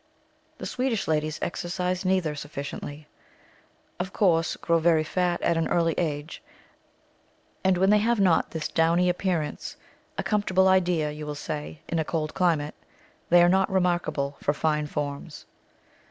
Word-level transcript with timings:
The 0.57 0.65
Swedish 0.65 1.07
ladies 1.07 1.37
exercise 1.43 2.03
neither 2.03 2.33
sufficiently; 2.33 3.05
of 3.99 4.11
course, 4.11 4.55
grow 4.55 4.79
very 4.79 5.03
fat 5.03 5.39
at 5.43 5.57
an 5.57 5.67
early 5.67 5.93
age; 5.95 6.41
and 7.63 7.77
when 7.77 7.91
they 7.91 7.99
have 7.99 8.19
not 8.19 8.49
this 8.49 8.67
downy 8.67 9.09
appearance, 9.09 9.77
a 10.17 10.23
comfortable 10.23 10.67
idea, 10.67 11.11
you 11.11 11.27
will 11.27 11.35
say, 11.35 11.81
in 11.87 11.99
a 11.99 12.03
cold 12.03 12.33
climate, 12.33 12.73
they 13.29 13.43
are 13.43 13.47
not 13.47 13.69
remarkable 13.69 14.37
for 14.41 14.53
fine 14.55 14.87
forms. 14.87 15.45